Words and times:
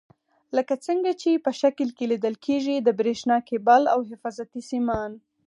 لکه 0.55 0.73
څنګه 0.85 1.11
چې 1.21 1.43
په 1.45 1.51
شکل 1.61 1.87
کې 1.97 2.05
لیدل 2.11 2.35
کېږي 2.45 2.75
د 2.81 2.89
برېښنا 2.99 3.37
کیبل 3.49 3.81
او 3.93 3.99
حفاظتي 4.09 4.61
سیمان. 4.71 5.11